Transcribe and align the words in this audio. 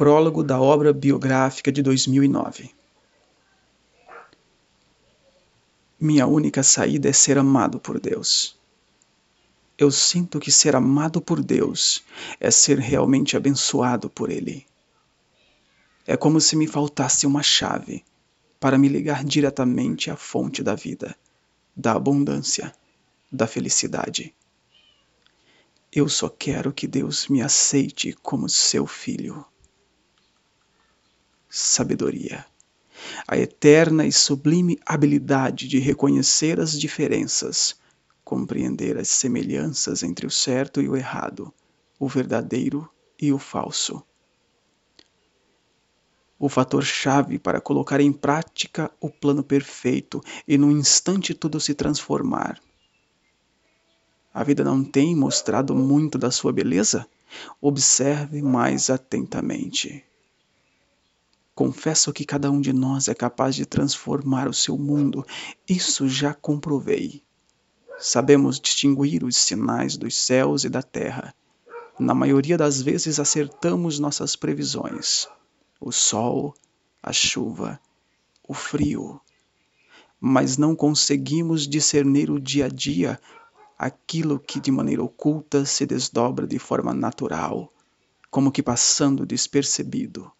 Prólogo 0.00 0.42
da 0.42 0.58
obra 0.58 0.94
biográfica 0.94 1.70
de 1.70 1.82
2009. 1.82 2.70
Minha 6.00 6.26
única 6.26 6.62
saída 6.62 7.10
é 7.10 7.12
ser 7.12 7.36
amado 7.36 7.78
por 7.78 8.00
Deus. 8.00 8.58
Eu 9.76 9.90
sinto 9.90 10.40
que 10.40 10.50
ser 10.50 10.74
amado 10.74 11.20
por 11.20 11.44
Deus 11.44 12.02
é 12.40 12.50
ser 12.50 12.78
realmente 12.78 13.36
abençoado 13.36 14.08
por 14.08 14.30
Ele. 14.30 14.66
É 16.06 16.16
como 16.16 16.40
se 16.40 16.56
me 16.56 16.66
faltasse 16.66 17.26
uma 17.26 17.42
chave 17.42 18.02
para 18.58 18.78
me 18.78 18.88
ligar 18.88 19.22
diretamente 19.22 20.10
à 20.10 20.16
fonte 20.16 20.62
da 20.62 20.74
vida, 20.74 21.14
da 21.76 21.92
abundância, 21.92 22.74
da 23.30 23.46
felicidade. 23.46 24.34
Eu 25.92 26.08
só 26.08 26.30
quero 26.30 26.72
que 26.72 26.86
Deus 26.86 27.28
me 27.28 27.42
aceite 27.42 28.16
como 28.22 28.48
seu 28.48 28.86
filho 28.86 29.44
sabedoria, 31.50 32.46
a 33.26 33.36
eterna 33.36 34.06
e 34.06 34.12
sublime 34.12 34.78
habilidade 34.86 35.66
de 35.66 35.80
reconhecer 35.80 36.60
as 36.60 36.78
diferenças, 36.78 37.74
compreender 38.24 38.96
as 38.96 39.08
semelhanças 39.08 40.04
entre 40.04 40.26
o 40.26 40.30
certo 40.30 40.80
e 40.80 40.88
o 40.88 40.96
errado, 40.96 41.52
o 41.98 42.08
verdadeiro 42.08 42.88
e 43.20 43.32
o 43.32 43.38
falso. 43.38 44.00
O 46.38 46.48
fator-chave 46.48 47.38
para 47.38 47.60
colocar 47.60 48.00
em 48.00 48.12
prática 48.12 48.90
o 49.00 49.10
plano 49.10 49.42
perfeito 49.42 50.22
e 50.46 50.56
num 50.56 50.70
instante 50.70 51.34
tudo 51.34 51.60
se 51.60 51.74
transformar. 51.74 52.60
A 54.32 54.44
vida 54.44 54.62
não 54.62 54.84
tem 54.84 55.14
mostrado 55.16 55.74
muito 55.74 56.16
da 56.16 56.30
sua 56.30 56.52
beleza? 56.52 57.06
Observe 57.60 58.40
mais 58.40 58.88
atentamente. 58.88 60.04
Confesso 61.60 62.10
que 62.10 62.24
cada 62.24 62.50
um 62.50 62.58
de 62.58 62.72
nós 62.72 63.06
é 63.06 63.14
capaz 63.14 63.54
de 63.54 63.66
transformar 63.66 64.48
o 64.48 64.54
seu 64.54 64.78
mundo, 64.78 65.26
isso 65.68 66.08
já 66.08 66.32
comprovei. 66.32 67.22
Sabemos 67.98 68.58
distinguir 68.58 69.22
os 69.22 69.36
sinais 69.36 69.98
dos 69.98 70.16
céus 70.16 70.64
e 70.64 70.70
da 70.70 70.82
terra. 70.82 71.34
Na 71.98 72.14
maioria 72.14 72.56
das 72.56 72.80
vezes 72.80 73.20
acertamos 73.20 73.98
nossas 73.98 74.34
previsões. 74.34 75.28
O 75.78 75.92
sol, 75.92 76.54
a 77.02 77.12
chuva, 77.12 77.78
o 78.48 78.54
frio. 78.54 79.20
Mas 80.18 80.56
não 80.56 80.74
conseguimos 80.74 81.68
discernir 81.68 82.30
o 82.30 82.40
dia 82.40 82.64
a 82.64 82.68
dia, 82.68 83.20
aquilo 83.76 84.40
que 84.40 84.58
de 84.58 84.70
maneira 84.70 85.04
oculta 85.04 85.66
se 85.66 85.84
desdobra 85.84 86.46
de 86.46 86.58
forma 86.58 86.94
natural, 86.94 87.70
como 88.30 88.50
que 88.50 88.62
passando 88.62 89.26
despercebido 89.26 90.32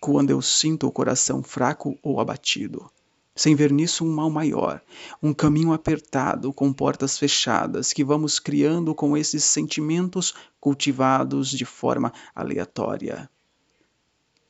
quando 0.00 0.30
eu 0.30 0.40
sinto 0.40 0.86
o 0.86 0.92
coração 0.92 1.42
fraco 1.42 1.98
ou 2.02 2.20
abatido. 2.20 2.90
Sem 3.36 3.54
ver 3.54 3.70
nisso 3.70 4.04
um 4.04 4.12
mal 4.12 4.30
maior, 4.30 4.82
um 5.22 5.32
caminho 5.32 5.72
apertado 5.72 6.52
com 6.52 6.72
portas 6.72 7.18
fechadas 7.18 7.92
que 7.92 8.02
vamos 8.02 8.38
criando 8.38 8.94
com 8.94 9.16
esses 9.16 9.44
sentimentos 9.44 10.34
cultivados 10.58 11.50
de 11.50 11.64
forma 11.64 12.12
aleatória. 12.34 13.30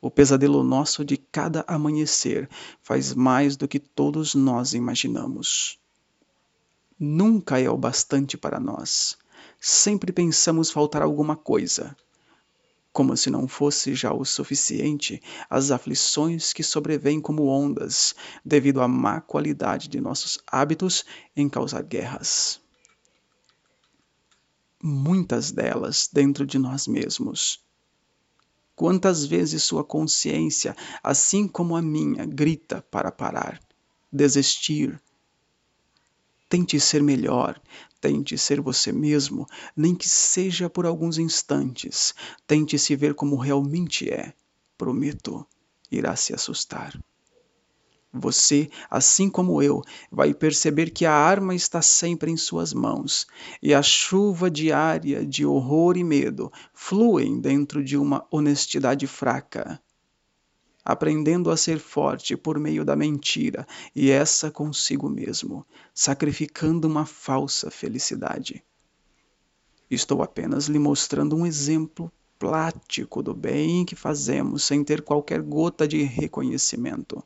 O 0.00 0.10
pesadelo 0.10 0.62
nosso 0.62 1.04
de 1.04 1.16
cada 1.16 1.64
amanhecer 1.66 2.48
faz 2.80 3.12
mais 3.12 3.56
do 3.56 3.68
que 3.68 3.78
todos 3.78 4.34
nós 4.34 4.72
imaginamos. 4.72 5.78
Nunca 6.98 7.60
é 7.60 7.68
o 7.68 7.76
bastante 7.76 8.38
para 8.38 8.58
nós. 8.58 9.18
Sempre 9.60 10.12
pensamos 10.12 10.70
faltar 10.70 11.02
alguma 11.02 11.36
coisa 11.36 11.94
como 12.92 13.16
se 13.16 13.30
não 13.30 13.46
fosse 13.46 13.94
já 13.94 14.12
o 14.12 14.24
suficiente 14.24 15.22
as 15.48 15.70
aflições 15.70 16.52
que 16.52 16.62
sobrevêm 16.62 17.20
como 17.20 17.46
ondas 17.46 18.14
devido 18.44 18.80
à 18.80 18.88
má 18.88 19.20
qualidade 19.20 19.88
de 19.88 20.00
nossos 20.00 20.38
hábitos 20.46 21.04
em 21.36 21.48
causar 21.48 21.82
guerras. 21.82 22.60
Muitas 24.82 25.52
delas 25.52 26.08
dentro 26.12 26.46
de 26.46 26.58
nós 26.58 26.86
mesmos. 26.86 27.62
Quantas 28.74 29.26
vezes 29.26 29.62
sua 29.62 29.84
consciência, 29.84 30.74
assim 31.02 31.46
como 31.46 31.76
a 31.76 31.82
minha, 31.82 32.24
grita 32.24 32.82
para 32.90 33.12
parar, 33.12 33.60
desistir, 34.10 34.98
Tente 36.50 36.80
ser 36.80 37.00
melhor, 37.00 37.62
tente 38.00 38.36
ser 38.36 38.60
você 38.60 38.90
mesmo, 38.90 39.46
nem 39.76 39.94
que 39.94 40.08
seja 40.08 40.68
por 40.68 40.84
alguns 40.84 41.16
instantes. 41.16 42.12
Tente 42.44 42.76
se 42.76 42.96
ver 42.96 43.14
como 43.14 43.36
realmente 43.36 44.10
é. 44.10 44.34
Prometo, 44.76 45.46
irá 45.92 46.16
se 46.16 46.34
assustar. 46.34 47.00
Você, 48.12 48.68
assim 48.90 49.30
como 49.30 49.62
eu, 49.62 49.80
vai 50.10 50.34
perceber 50.34 50.90
que 50.90 51.06
a 51.06 51.12
arma 51.12 51.54
está 51.54 51.80
sempre 51.80 52.32
em 52.32 52.36
suas 52.36 52.74
mãos 52.74 53.28
e 53.62 53.72
a 53.72 53.80
chuva 53.80 54.50
diária 54.50 55.24
de 55.24 55.46
horror 55.46 55.96
e 55.96 56.02
medo 56.02 56.50
fluem 56.74 57.40
dentro 57.40 57.84
de 57.84 57.96
uma 57.96 58.26
honestidade 58.28 59.06
fraca 59.06 59.80
aprendendo 60.84 61.50
a 61.50 61.56
ser 61.56 61.78
forte 61.78 62.36
por 62.36 62.58
meio 62.58 62.84
da 62.84 62.96
mentira 62.96 63.66
e 63.94 64.10
essa 64.10 64.50
consigo 64.50 65.08
mesmo, 65.08 65.66
sacrificando 65.94 66.88
uma 66.88 67.06
falsa 67.06 67.70
felicidade. 67.70 68.64
Estou 69.90 70.22
apenas 70.22 70.66
lhe 70.66 70.78
mostrando 70.78 71.36
um 71.36 71.46
exemplo 71.46 72.12
prático 72.38 73.22
do 73.22 73.34
bem 73.34 73.84
que 73.84 73.96
fazemos 73.96 74.64
sem 74.64 74.82
ter 74.82 75.02
qualquer 75.02 75.42
gota 75.42 75.86
de 75.86 76.02
reconhecimento, 76.02 77.22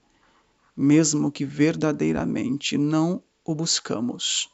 mesmo 0.76 1.30
que 1.30 1.44
verdadeiramente 1.44 2.76
não 2.76 3.22
o 3.44 3.54
buscamos. 3.54 4.53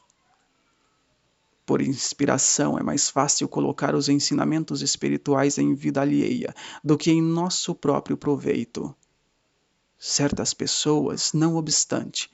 Por 1.71 1.81
inspiração, 1.81 2.77
é 2.77 2.83
mais 2.83 3.09
fácil 3.09 3.47
colocar 3.47 3.95
os 3.95 4.09
ensinamentos 4.09 4.81
espirituais 4.81 5.57
em 5.57 5.73
vida 5.73 6.01
alheia 6.01 6.53
do 6.83 6.97
que 6.97 7.09
em 7.09 7.21
nosso 7.21 7.73
próprio 7.73 8.17
proveito. 8.17 8.93
Certas 9.97 10.53
pessoas, 10.53 11.31
não 11.31 11.55
obstante, 11.55 12.29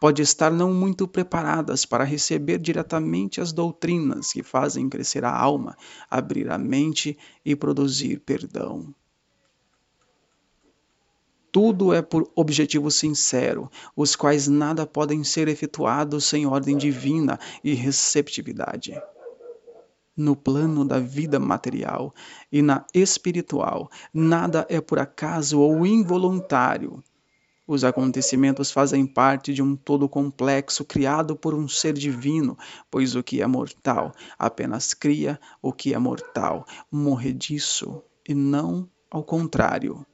pode 0.00 0.22
estar 0.22 0.50
não 0.50 0.74
muito 0.74 1.06
preparadas 1.06 1.84
para 1.84 2.02
receber 2.02 2.58
diretamente 2.58 3.40
as 3.40 3.52
doutrinas 3.52 4.32
que 4.32 4.42
fazem 4.42 4.88
crescer 4.88 5.24
a 5.24 5.32
alma, 5.32 5.76
abrir 6.10 6.50
a 6.50 6.58
mente 6.58 7.16
e 7.44 7.54
produzir 7.54 8.18
perdão. 8.18 8.92
Tudo 11.52 11.92
é 11.92 12.00
por 12.00 12.30
objetivo 12.34 12.90
sincero, 12.90 13.70
os 13.96 14.14
quais 14.14 14.46
nada 14.46 14.86
podem 14.86 15.24
ser 15.24 15.48
efetuados 15.48 16.24
sem 16.24 16.46
ordem 16.46 16.76
divina 16.76 17.38
e 17.64 17.74
receptividade 17.74 18.94
no 20.20 20.36
plano 20.36 20.84
da 20.84 20.98
vida 20.98 21.40
material 21.40 22.14
e 22.52 22.60
na 22.60 22.84
espiritual, 22.92 23.90
nada 24.12 24.66
é 24.68 24.80
por 24.80 24.98
acaso 24.98 25.58
ou 25.58 25.86
involuntário. 25.86 27.02
Os 27.66 27.84
acontecimentos 27.84 28.70
fazem 28.70 29.06
parte 29.06 29.54
de 29.54 29.62
um 29.62 29.74
todo 29.76 30.08
complexo 30.08 30.84
criado 30.84 31.36
por 31.36 31.54
um 31.54 31.68
ser 31.68 31.94
divino, 31.94 32.58
pois 32.90 33.14
o 33.14 33.22
que 33.22 33.40
é 33.40 33.46
mortal 33.46 34.12
apenas 34.38 34.92
cria 34.92 35.40
o 35.62 35.72
que 35.72 35.94
é 35.94 35.98
mortal, 35.98 36.66
morre 36.90 37.32
disso 37.32 38.02
e 38.28 38.34
não 38.34 38.88
ao 39.10 39.24
contrário. 39.24 40.04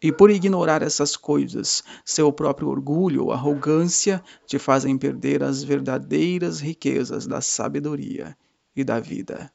E 0.00 0.12
por 0.12 0.30
ignorar 0.30 0.82
essas 0.82 1.16
coisas, 1.16 1.82
seu 2.04 2.32
próprio 2.32 2.68
orgulho 2.68 3.24
ou 3.24 3.32
arrogância 3.32 4.22
te 4.46 4.58
fazem 4.58 4.96
perder 4.96 5.42
as 5.42 5.62
verdadeiras 5.62 6.60
riquezas 6.60 7.26
da 7.26 7.40
sabedoria 7.40 8.36
e 8.76 8.84
da 8.84 9.00
vida. 9.00 9.52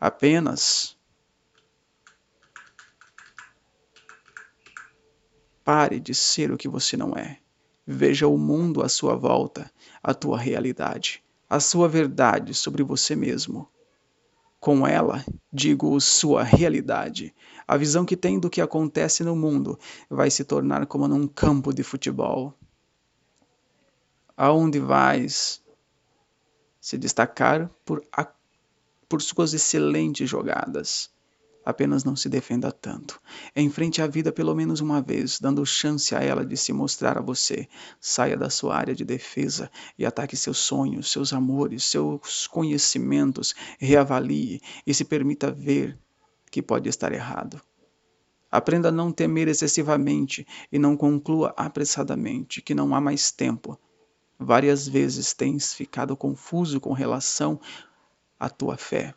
Apenas 0.00 0.98
Pare 5.62 6.00
de 6.00 6.14
ser 6.14 6.50
o 6.50 6.56
que 6.56 6.68
você 6.68 6.96
não 6.96 7.12
é. 7.12 7.38
Veja 7.86 8.26
o 8.26 8.36
mundo 8.36 8.82
à 8.82 8.88
sua 8.88 9.14
volta, 9.14 9.70
a 10.02 10.12
tua 10.12 10.36
realidade, 10.36 11.22
a 11.48 11.60
sua 11.60 11.88
verdade 11.88 12.54
sobre 12.54 12.82
você 12.82 13.14
mesmo. 13.14 13.68
Com 14.60 14.86
ela, 14.86 15.24
digo 15.50 15.98
sua 16.00 16.42
realidade, 16.44 17.34
a 17.66 17.78
visão 17.78 18.04
que 18.04 18.14
tem 18.14 18.38
do 18.38 18.50
que 18.50 18.60
acontece 18.60 19.24
no 19.24 19.34
mundo 19.34 19.78
vai 20.08 20.30
se 20.30 20.44
tornar 20.44 20.86
como 20.86 21.08
num 21.08 21.26
campo 21.26 21.72
de 21.72 21.82
futebol. 21.82 22.54
Aonde 24.36 24.78
vais 24.78 25.62
se 26.78 26.98
destacar 26.98 27.70
por, 27.86 28.04
a, 28.12 28.30
por 29.08 29.22
suas 29.22 29.54
excelentes 29.54 30.28
jogadas. 30.28 31.10
Apenas 31.64 32.04
não 32.04 32.16
se 32.16 32.28
defenda 32.28 32.72
tanto. 32.72 33.20
Enfrente 33.54 34.00
a 34.00 34.06
vida 34.06 34.32
pelo 34.32 34.54
menos 34.54 34.80
uma 34.80 35.02
vez, 35.02 35.38
dando 35.38 35.64
chance 35.66 36.14
a 36.14 36.20
ela 36.20 36.44
de 36.44 36.56
se 36.56 36.72
mostrar 36.72 37.18
a 37.18 37.20
você. 37.20 37.68
Saia 38.00 38.36
da 38.36 38.48
sua 38.48 38.74
área 38.74 38.94
de 38.94 39.04
defesa 39.04 39.70
e 39.98 40.06
ataque 40.06 40.36
seus 40.36 40.56
sonhos, 40.56 41.12
seus 41.12 41.32
amores, 41.32 41.84
seus 41.84 42.46
conhecimentos. 42.46 43.54
Reavalie 43.78 44.62
e 44.86 44.94
se 44.94 45.04
permita 45.04 45.50
ver 45.50 45.98
que 46.50 46.62
pode 46.62 46.88
estar 46.88 47.12
errado. 47.12 47.60
Aprenda 48.50 48.88
a 48.88 48.92
não 48.92 49.12
temer 49.12 49.46
excessivamente 49.46 50.46
e 50.72 50.78
não 50.78 50.96
conclua 50.96 51.54
apressadamente 51.56 52.62
que 52.62 52.74
não 52.74 52.94
há 52.94 53.00
mais 53.00 53.30
tempo. 53.30 53.78
Várias 54.38 54.88
vezes 54.88 55.34
tens 55.34 55.74
ficado 55.74 56.16
confuso 56.16 56.80
com 56.80 56.94
relação 56.94 57.60
à 58.38 58.48
tua 58.48 58.78
fé 58.78 59.14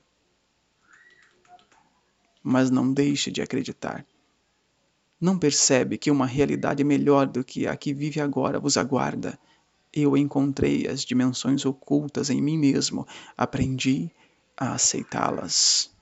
mas 2.44 2.70
não 2.70 2.92
deixe 2.92 3.32
de 3.32 3.42
acreditar. 3.42 4.06
Não 5.20 5.40
percebe 5.40 5.98
que 5.98 6.12
uma 6.12 6.26
realidade 6.26 6.84
melhor 6.84 7.28
do 7.28 7.44
que 7.44 7.66
a 7.66 7.78
que 7.78 7.94
vive 7.94 8.20
agora 8.20 8.60
vos 8.60 8.76
aguarda? 8.76 9.40
Eu 9.94 10.18
encontrei 10.18 10.86
as 10.86 11.06
dimensões 11.06 11.66
ocultas 11.66 12.30
em 12.30 12.42
mim 12.42 12.58
mesmo, 12.58 13.08
aprendi 13.38 14.12
a 14.58 14.74
aceitá-las. 14.74 15.93